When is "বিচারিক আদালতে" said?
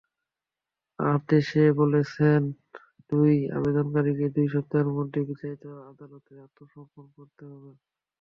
5.29-6.33